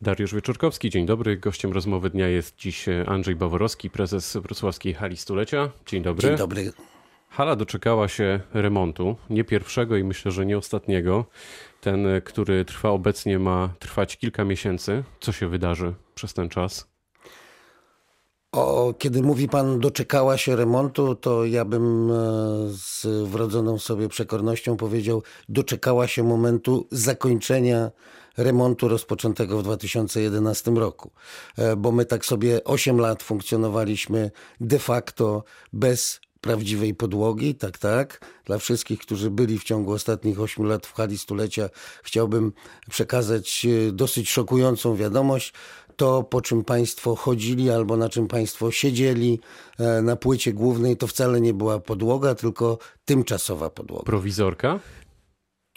[0.00, 1.36] Dariusz Wieczorkowski, dzień dobry.
[1.36, 5.70] Gościem rozmowy dnia jest dziś Andrzej Baworowski, prezes Wrocławskiej Hali Stulecia.
[5.86, 6.28] Dzień dobry.
[6.28, 6.72] Dzień dobry.
[7.28, 11.24] Hala doczekała się remontu, nie pierwszego i myślę, że nie ostatniego.
[11.80, 15.04] Ten, który trwa obecnie, ma trwać kilka miesięcy.
[15.20, 16.95] Co się wydarzy przez ten czas?
[18.52, 22.14] O, kiedy mówi pan doczekała się remontu, to ja bym e,
[22.70, 27.90] z wrodzoną sobie przekornością powiedział, doczekała się momentu zakończenia
[28.36, 31.10] remontu rozpoczętego w 2011 roku.
[31.56, 38.20] E, bo my tak sobie 8 lat funkcjonowaliśmy de facto bez prawdziwej podłogi, tak, tak.
[38.44, 41.68] Dla wszystkich, którzy byli w ciągu ostatnich 8 lat w hali stulecia,
[42.02, 42.52] chciałbym
[42.90, 45.52] przekazać e, dosyć szokującą wiadomość
[45.96, 49.40] to, po czym Państwo chodzili albo na czym Państwo siedzieli
[49.78, 54.04] e, na płycie głównej, to wcale nie była podłoga, tylko tymczasowa podłoga.
[54.04, 54.80] Prowizorka?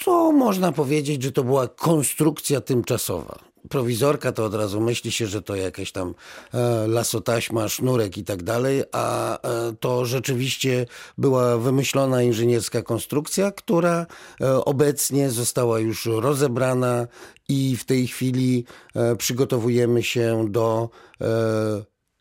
[0.06, 3.49] To można powiedzieć, że to była konstrukcja tymczasowa.
[3.70, 6.16] Prowizorka to od razu myśli się, że to jakaś tam
[6.54, 10.86] e, lasotaśma, sznurek i tak dalej, a e, to rzeczywiście
[11.18, 14.06] była wymyślona inżynierska konstrukcja, która
[14.42, 17.08] e, obecnie została już rozebrana
[17.50, 20.90] i w tej chwili e, przygotowujemy się do
[21.22, 21.26] e,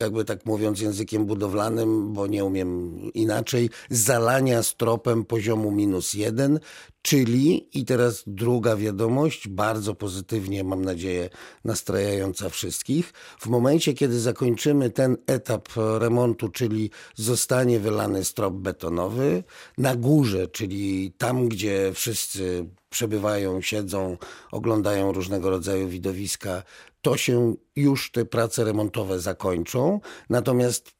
[0.00, 6.60] jakby tak mówiąc językiem budowlanym, bo nie umiem inaczej, zalania stropem poziomu minus jeden,
[7.02, 11.30] czyli, i teraz druga wiadomość, bardzo pozytywnie, mam nadzieję,
[11.64, 13.12] nastrajająca wszystkich.
[13.40, 15.68] W momencie, kiedy zakończymy ten etap
[15.98, 19.44] remontu, czyli zostanie wylany strop betonowy,
[19.78, 24.16] na górze, czyli tam, gdzie wszyscy przebywają, siedzą,
[24.52, 26.62] oglądają różnego rodzaju widowiska,
[27.02, 30.00] to się już te prace remontowe zakończą.
[30.30, 30.97] Natomiast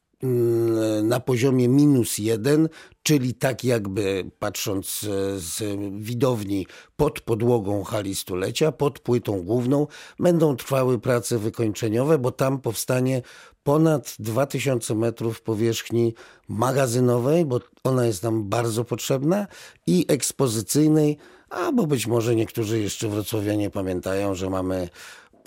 [1.02, 2.68] na poziomie minus jeden,
[3.02, 5.62] czyli tak jakby patrząc z
[6.02, 6.66] widowni
[6.96, 9.86] pod podłogą hali stulecia, pod płytą główną,
[10.18, 13.22] będą trwały prace wykończeniowe, bo tam powstanie
[13.62, 16.14] ponad 2000 metrów powierzchni
[16.48, 19.46] magazynowej, bo ona jest nam bardzo potrzebna,
[19.86, 21.16] i ekspozycyjnej,
[21.50, 24.88] albo być może niektórzy jeszcze wrocławianie pamiętają, że mamy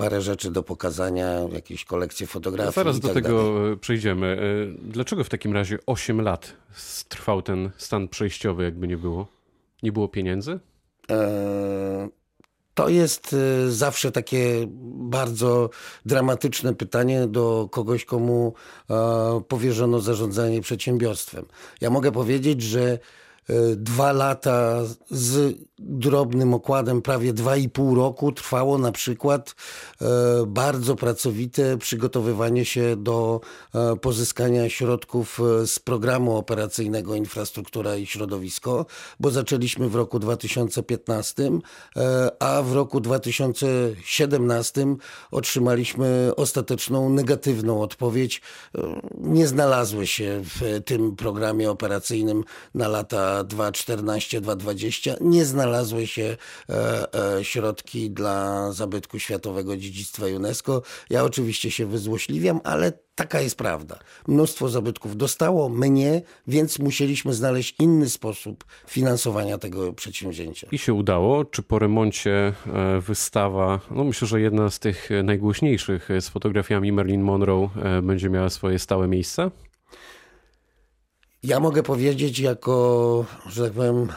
[0.02, 2.74] parę rzeczy do pokazania, jakieś kolekcje fotografii.
[2.74, 3.78] Zaraz do tak tego dalej.
[3.78, 4.28] przejdziemy.
[4.28, 6.54] E, dlaczego w takim razie 8 lat
[7.10, 9.28] trwał ten stan przejściowy, jakby nie było?
[9.84, 10.60] Nie było pieniędzy?
[11.12, 12.10] E,
[12.74, 14.66] to jest e, zawsze takie
[15.12, 15.70] bardzo
[16.06, 18.54] dramatyczne pytanie do kogoś, komu
[19.48, 21.46] powierzono zarządzanie przedsiębiorstwem.
[21.82, 23.00] Ja mogę powiedzieć, że
[23.76, 24.82] dwa lata
[25.12, 29.56] z drobnym okładem prawie 2,5 roku trwało na przykład
[30.02, 30.06] e,
[30.48, 33.42] bardzo pracowite przygotowywanie się do
[33.76, 38.86] e, pozyskania środków e, z programu operacyjnego Infrastruktura i Środowisko,
[39.20, 41.52] bo zaczęliśmy w roku 2015,
[42.40, 44.96] a w roku 2017
[45.32, 48.42] otrzymaliśmy ostateczną negatywną odpowiedź.
[49.18, 52.44] Nie znalazły się w tym programie operacyjnym
[52.76, 56.38] na lata 2014-2020, nie znalazły się
[56.70, 60.82] e, e, środki dla zabytku światowego dziedzictwa UNESCO.
[61.10, 64.00] Ja oczywiście się wyzłośliwiam, ale taka jest prawda.
[64.28, 70.68] Mnóstwo zabytków dostało, my nie, więc musieliśmy znaleźć inny sposób finansowania tego przedsięwzięcia.
[70.72, 71.46] I się udało.
[71.46, 77.22] Czy po remoncie e, wystawa, no myślę, że jedna z tych najgłośniejszych z fotografiami Marilyn
[77.22, 77.70] Monroe
[78.04, 79.52] będzie miała swoje stałe miejsce?
[81.44, 84.08] Ja mogę powiedzieć jako, że tak powiem,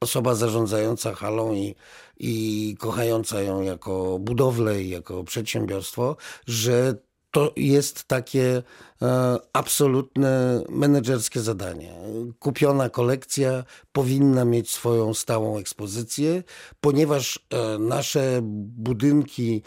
[0.00, 1.74] osoba zarządzająca halą i,
[2.16, 6.94] i kochająca ją jako budowlę i jako przedsiębiorstwo, że
[7.30, 8.62] to jest takie
[9.02, 11.94] e, absolutne menedżerskie zadanie.
[12.38, 16.42] Kupiona kolekcja powinna mieć swoją stałą ekspozycję,
[16.80, 19.62] ponieważ e, nasze budynki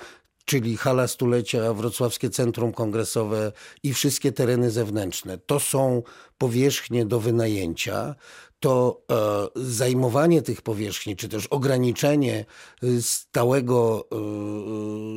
[0.46, 3.52] czyli hala stulecia, Wrocławskie Centrum Kongresowe
[3.84, 5.38] i wszystkie tereny zewnętrzne.
[5.38, 6.04] To są
[6.38, 8.16] powierzchnie do wynajęcia
[8.63, 12.46] to e, zajmowanie tych powierzchni, czy też ograniczenie
[12.84, 14.07] y, stałego,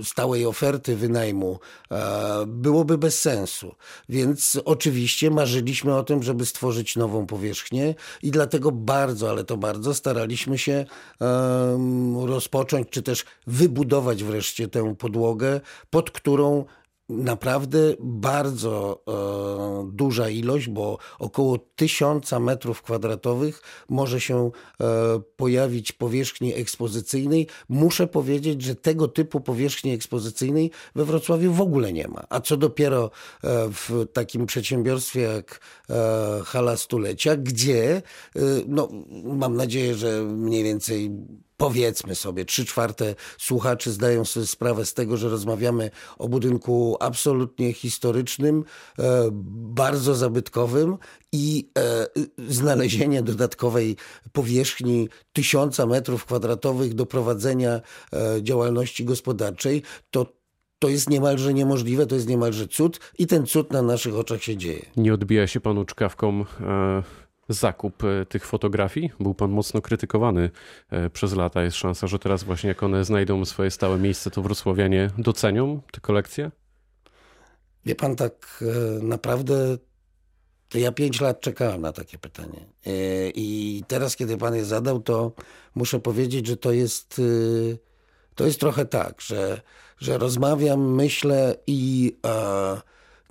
[0.00, 1.58] y, stałej oferty wynajmu
[1.90, 3.74] e, byłoby bez sensu.
[4.08, 9.94] Więc oczywiście marzyliśmy o tym, żeby stworzyć nową powierzchnię i dlatego bardzo, ale to bardzo
[9.94, 10.84] staraliśmy się
[12.26, 15.60] rozpocząć, czy też wybudować wreszcie tę podłogę,
[15.90, 16.64] pod którą
[17.08, 24.50] naprawdę bardzo e, duża ilość, bo około tysiąca metrów kwadratowych może się
[24.80, 27.46] e, pojawić powierzchni ekspozycyjnej.
[27.68, 32.24] Muszę powiedzieć, że tego typu powierzchni ekspozycyjnej we Wrocławiu w ogóle nie ma.
[32.28, 33.10] A co dopiero
[33.44, 35.60] e, w takim przedsiębiorstwie jak
[35.90, 38.88] e, Hala Stulecia, gdzie, e, no,
[39.24, 41.10] mam nadzieję, że mniej więcej
[41.56, 47.72] powiedzmy sobie, trzy czwarte słuchaczy zdają sobie sprawę z tego, że rozmawiamy o budynku absolutnie
[47.72, 48.64] historycznym,
[48.98, 50.96] e, bardzo zabytkowym
[51.32, 52.06] i e,
[52.48, 53.96] znalezienie dodatkowej
[54.32, 57.80] powierzchni tysiąca metrów kwadratowych do prowadzenia
[58.12, 60.36] e, działalności gospodarczej, to
[60.78, 64.56] to jest niemalże niemożliwe, to jest niemalże cud i ten cud na naszych oczach się
[64.56, 64.86] dzieje.
[64.96, 66.44] Nie odbija się panu czkawką
[67.48, 69.10] zakup e, tych fotografii?
[69.20, 70.50] Był pan mocno krytykowany
[70.90, 71.62] e, przez lata.
[71.62, 76.00] Jest szansa, że teraz właśnie jak one znajdą swoje stałe miejsce, to wrocławianie docenią te
[76.00, 76.50] kolekcje?
[77.86, 78.64] Wie pan, tak
[79.00, 79.78] e, naprawdę
[80.74, 82.66] ja pięć lat czekałem na takie pytanie.
[83.34, 85.32] I teraz, kiedy pan je zadał, to
[85.74, 87.20] muszę powiedzieć, że to jest,
[88.34, 89.60] to jest trochę tak, że,
[89.98, 92.12] że rozmawiam, myślę i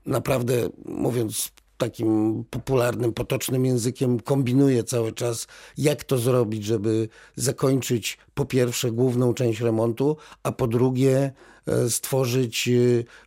[0.06, 8.46] naprawdę mówiąc takim popularnym, potocznym językiem kombinuje cały czas, jak to zrobić, żeby zakończyć po
[8.46, 11.32] pierwsze główną część remontu, a po drugie
[11.68, 12.72] e, stworzyć e,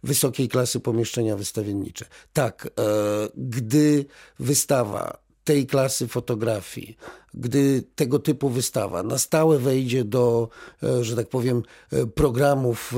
[0.02, 2.04] wysokiej klasy pomieszczenia wystawiennicze.
[2.32, 2.68] Tak, e,
[3.36, 4.04] gdy
[4.38, 6.96] wystawa tej klasy fotografii,
[7.34, 10.48] gdy tego typu wystawa na stałe wejdzie do,
[11.00, 11.62] że tak powiem,
[12.14, 12.94] programów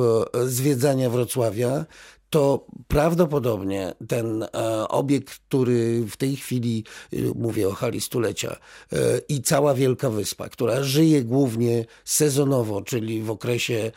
[0.47, 1.87] zwiedzania Wrocławia,
[2.31, 4.49] to prawdopodobnie ten e,
[4.89, 8.57] obiekt, który w tej chwili, e, mówię o hali stulecia,
[8.93, 8.97] e,
[9.29, 13.93] i cała Wielka Wyspa, która żyje głównie sezonowo, czyli w okresie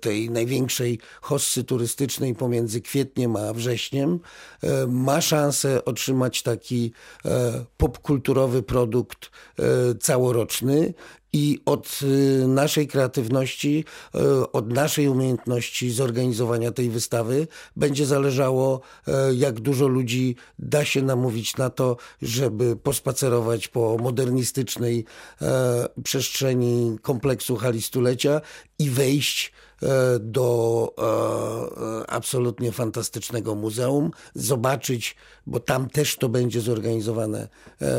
[0.00, 4.20] tej największej hossy turystycznej pomiędzy kwietniem a wrześniem,
[4.88, 6.92] ma szansę otrzymać taki
[7.76, 9.30] popkulturowy produkt
[10.00, 10.94] całoroczny
[11.38, 17.46] i od y, naszej kreatywności, y, od naszej umiejętności zorganizowania tej wystawy
[17.76, 25.04] będzie zależało, y, jak dużo ludzi da się namówić na to, żeby pospacerować po modernistycznej
[26.04, 28.40] przestrzeni kompleksu hali stulecia
[28.78, 29.52] i wejść
[30.20, 30.94] do
[32.08, 37.48] absolutnie fantastycznego muzeum, zobaczyć, bo tam też to będzie zorganizowane,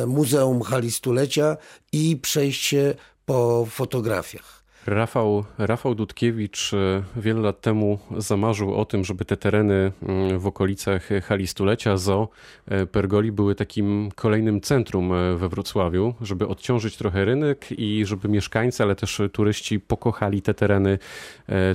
[0.08, 1.58] Muzeum Hali Stulecia
[1.92, 2.96] i przejść się
[3.30, 4.64] po fotografiach.
[4.86, 10.48] Rafał, Rafał Dudkiewicz e, wiele lat temu zamarzył o tym, żeby te tereny mm, w
[10.48, 12.30] okolicach hali stulecia Zo
[12.68, 18.30] e, Pergoli były takim kolejnym centrum e, we Wrocławiu, żeby odciążyć trochę rynek i żeby
[18.30, 21.00] mieszkańcy, ale też turyści pokochali te tereny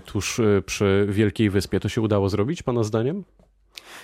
[0.05, 1.81] tuż przy Wielkiej Wyspie.
[1.81, 3.25] To się udało zrobić, Pana zdaniem?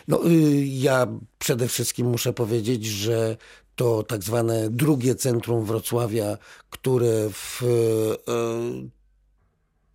[0.08, 1.06] No, y, ja
[1.38, 3.37] przede wszystkim muszę powiedzieć, że
[3.76, 6.38] to tak zwane drugie centrum Wrocławia,
[6.70, 7.62] które w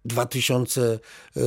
[0.06, 1.00] 2000
[1.38, 1.40] e,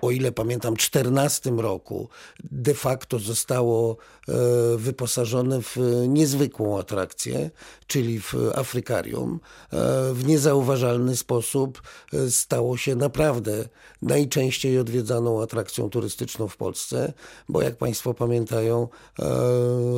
[0.00, 2.08] o ile pamiętam, 14 roku
[2.50, 3.96] de facto zostało
[4.28, 4.32] e,
[4.76, 5.76] wyposażone w
[6.08, 7.50] niezwykłą atrakcję,
[7.86, 9.40] czyli w Afrykarium.
[9.72, 9.76] E,
[10.14, 11.82] w niezauważalny sposób
[12.30, 13.68] stało się naprawdę
[14.02, 17.12] najczęściej odwiedzaną atrakcją turystyczną w Polsce,
[17.48, 18.88] bo jak Państwo pamiętają,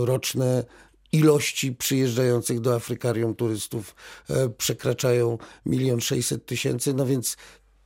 [0.05, 0.65] roczne
[1.13, 3.95] ilości przyjeżdżających do Afrykarium turystów
[4.31, 7.37] e, przekraczają milion sześćset tysięcy, no więc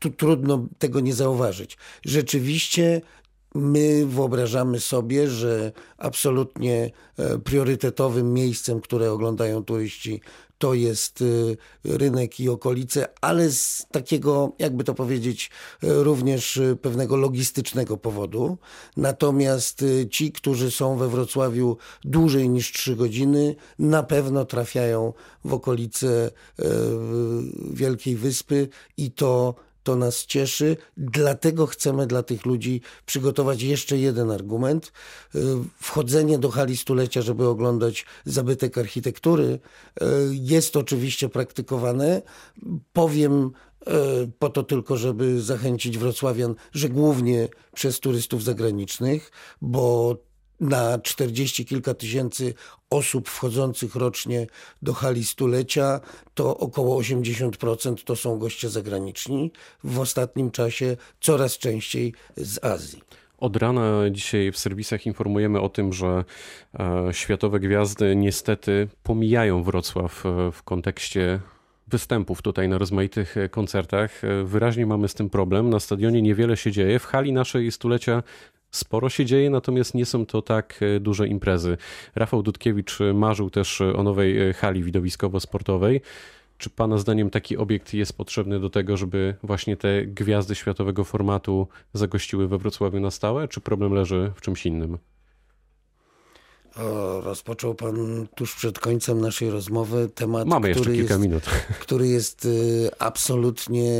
[0.04, 1.76] tu trudno tego nie zauważyć.
[2.04, 3.00] Rzeczywiście
[3.54, 10.20] my wyobrażamy sobie, że absolutnie e, priorytetowym miejscem, które oglądają turyści,
[10.58, 15.50] to jest y, rynek i okolice, ale z takiego, jakby to powiedzieć,
[15.84, 18.58] y, również pewnego logistycznego powodu.
[18.96, 25.12] Natomiast ci, którzy są we Wrocławiu dłużej niż trzy godziny, na pewno trafiają
[25.44, 26.30] w okolice
[27.70, 34.30] Wielkiej Wyspy i to to nas cieszy, dlatego chcemy dla tych ludzi przygotować jeszcze jeden
[34.30, 34.92] argument.
[35.34, 35.40] Y,
[35.80, 42.22] wchodzenie do hali stulecia, żeby oglądać zabytek architektury, y, jest oczywiście praktykowane.
[42.92, 43.50] Powiem
[43.80, 43.90] y,
[44.38, 49.30] po to tylko, żeby zachęcić wrocławian, że głównie przez turystów zagranicznych,
[49.62, 50.16] bo
[50.64, 52.54] na czterdzieści kilka tysięcy
[52.90, 54.46] osób wchodzących rocznie
[54.82, 56.00] do hali stulecia,
[56.34, 59.52] to około 80% to są goście zagraniczni.
[59.84, 63.02] W ostatnim czasie coraz częściej z Azji.
[63.38, 66.24] Od rana dzisiaj w serwisach informujemy o tym, że
[66.78, 71.40] e, światowe gwiazdy niestety pomijają Wrocław e, w kontekście
[71.88, 74.24] występów tutaj na rozmaitych koncertach.
[74.24, 75.70] E, wyraźnie mamy z tym problem.
[75.70, 76.98] Na stadionie niewiele się dzieje.
[76.98, 78.22] W hali naszej stulecia
[78.74, 81.76] sporo się dzieje, natomiast nie są to tak e, duże imprezy.
[82.14, 86.00] Rafał Dudkiewicz e, marzył też e, o nowej hali widowiskowo-sportowej.
[86.58, 91.68] Czy Pana zdaniem taki obiekt jest potrzebny do tego, żeby właśnie te gwiazdy światowego formatu
[91.92, 94.98] zagościły we Wrocławiu na stałe, czy problem leży w czymś innym?
[96.76, 101.44] O, rozpoczął pan tuż przed końcem naszej rozmowy temat, Mamy jeszcze który, kilka jest, minut.
[101.82, 103.92] który jest y, absolutnie,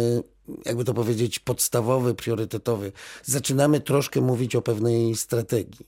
[0.64, 2.92] jakby to powiedzieć, podstawowy, priorytetowy.
[3.24, 5.86] Zaczynamy troszkę mówić o pewnej strategii.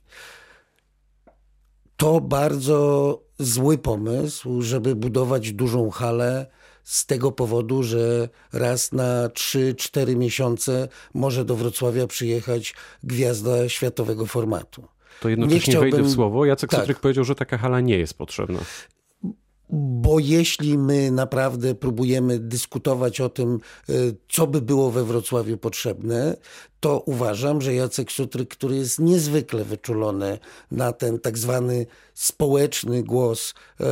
[1.97, 6.47] To bardzo zły pomysł, żeby budować dużą halę
[6.85, 14.96] z tego powodu, że raz na 3-4 miesiące może do Wrocławia przyjechać gwiazda światowego formatu.
[15.21, 16.45] To jednocześnie chciałbym- wejdę w słowo.
[16.45, 16.81] Jacek Tak.
[16.81, 18.59] Sutryk powiedział, że taka hala nie jest potrzebna.
[19.71, 23.59] Bo jeśli my naprawdę próbujemy dyskutować o tym,
[23.91, 26.37] y, co by było we Wrocławiu potrzebne,
[26.81, 30.39] to uważam, że Jacek Sutryk, który jest niezwykle wyczulony
[30.71, 33.85] na ten tak zwany społeczny głos e,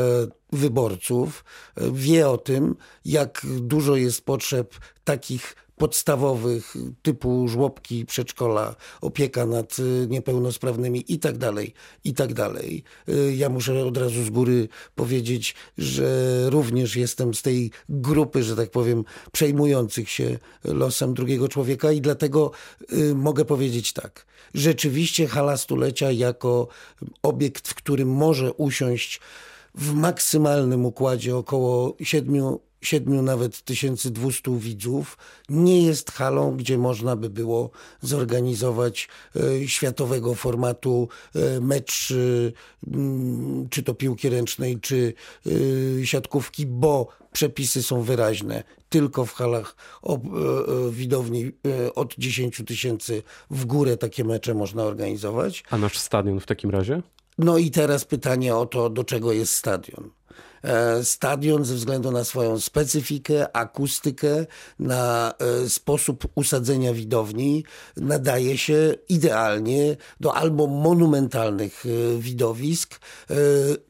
[0.52, 1.44] wyborców,
[1.76, 9.78] e, wie o tym, jak dużo jest potrzeb takich podstawowych typu żłobki, przedszkola, opieka nad
[9.78, 12.82] y, niepełnosprawnymi i tak dalej, i tak dalej.
[13.08, 18.56] Y, Ja muszę od razu z góry powiedzieć, że również jestem z tej grupy, że
[18.56, 22.50] tak powiem, przejmujących się losem drugiego człowieka i dlatego
[22.92, 24.26] y, mogę powiedzieć tak.
[24.54, 26.68] Rzeczywiście hala stulecia jako
[27.22, 29.20] obiekt, w którym może usiąść
[29.74, 37.30] w maksymalnym układzie około 7 siedmiu nawet 1200 widzów, nie jest halą, gdzie można by
[37.30, 45.14] było zorganizować e, światowego formatu e, mecz, e, mm, czy to piłki ręcznej, czy
[46.04, 48.64] siatkówki, bo przepisy są wyraźne.
[48.88, 50.20] Tylko w halach o,
[50.90, 51.52] widowni
[51.94, 55.64] od 10 tysięcy w górę takie mecze można organizować.
[55.70, 57.02] A nasz stadion w takim razie?
[57.38, 60.10] No i teraz pytanie o to, do czego jest stadion.
[60.64, 64.46] E, Stadion ze względu na swoją specyfikę, akustykę,
[64.78, 67.64] na e, sposób usadzenia widowni
[67.96, 73.00] nadaje się idealnie do albo monumentalnych e, widowisk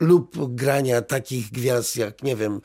[0.00, 2.60] lub grania takich gwiazd jak, nie wiem,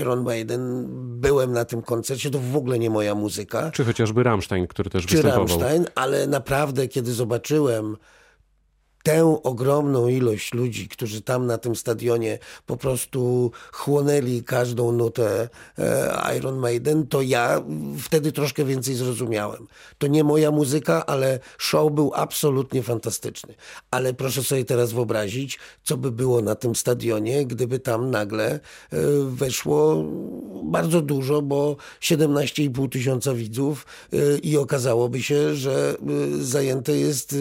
[0.00, 0.86] Iron Maiden.
[1.20, 5.06] Byłem na tym koncercie, to w ogóle nie moja muzyka Czy chociażby Rammstein, który też
[5.06, 5.46] czy występował?
[5.46, 7.96] Rammstein, ale naprawdę, kiedy zobaczyłem
[9.02, 16.36] tę ogromną ilość ludzi, którzy tam na tym stadionie po prostu chłonęli każdą nutę e,
[16.36, 17.62] Iron Maiden, to ja
[18.02, 19.66] wtedy troszkę więcej zrozumiałem.
[19.98, 23.54] To nie moja muzyka, ale show był absolutnie fantastyczny.
[23.90, 28.60] Ale proszę sobie teraz wyobrazić, co by było na tym stadionie, gdyby tam nagle e,
[29.26, 30.04] weszło
[30.64, 35.96] bardzo dużo, bo 17,5 tysiąca widzów e, i okazałoby się, że
[36.40, 37.36] zajęte jest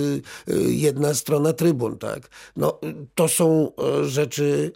[0.67, 2.29] jedna strona trybun, tak?
[2.55, 2.79] No,
[3.15, 4.71] to są e, rzeczy,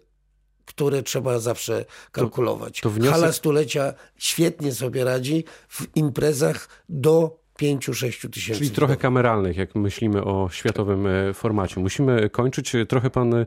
[0.65, 2.81] które trzeba zawsze kalkulować.
[2.81, 8.59] to wniosek- Hala stulecia świetnie sobie radzi w imprezach do 5-6 tysięcy.
[8.59, 11.79] Czyli trochę kameralnych, jak myślimy o światowym e, formacie.
[11.79, 12.73] Musimy kończyć.
[12.87, 13.45] Trochę pan e,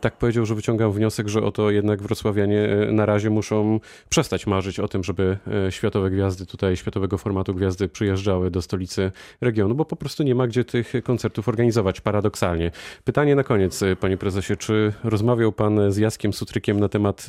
[0.00, 4.80] tak powiedział, że wyciągam wniosek, że oto jednak wrocławianie e, na razie muszą przestać marzyć
[4.80, 5.38] o tym, żeby
[5.70, 10.46] światowe gwiazdy tutaj, światowego formatu gwiazdy przyjeżdżały do stolicy regionu, bo po prostu nie ma
[10.46, 12.70] gdzie tych koncertów organizować, paradoksalnie.
[13.04, 17.26] Pytanie na koniec, panie prezesie, czy rozmawiał pan z Jackiem Sutrykiem na temat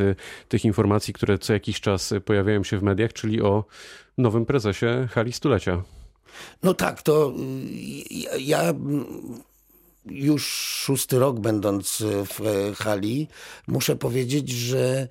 [0.48, 3.65] tych informacji, które co jakiś czas pojawiają się w mediach, czyli o
[4.18, 5.84] nowym prezesie hali stulecia?
[6.63, 7.33] No tak, to
[8.35, 8.73] y, ja-
[10.05, 10.47] już
[10.83, 13.27] szósty rok będąc w e, hali,
[13.67, 15.07] muszę powiedzieć, że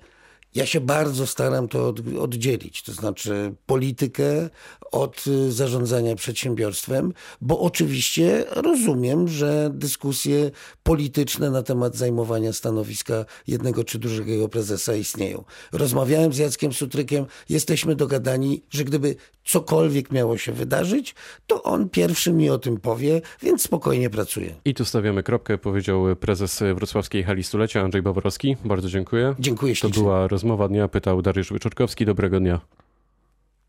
[0.55, 4.49] ja się bardzo staram to od, oddzielić, to znaczy politykę
[4.91, 10.51] od y, zarządzania przedsiębiorstwem, bo oczywiście rozumiem, że dyskusje
[10.83, 15.43] polityczne na temat zajmowania stanowiska jednego czy drugiego prezesa istnieją.
[15.71, 19.15] Rozmawiałem z Jackiem Sutrykiem, jesteśmy dogadani, że gdyby
[19.45, 21.15] cokolwiek miało się wydarzyć,
[21.47, 24.55] to on pierwszy mi o tym powie, więc spokojnie pracuję.
[24.65, 28.57] I tu stawiamy kropkę, powiedział prezes Wrocławskiej Hali Stulecia Andrzej Baworowski.
[28.65, 29.35] Bardzo dziękuję.
[29.39, 30.03] Dziękuję To ślicznie.
[30.03, 32.05] była rozmowa dnia, pytał Dariusz Wyczorkowski.
[32.05, 32.59] Dobrego dnia.